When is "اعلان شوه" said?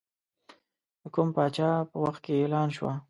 2.41-2.93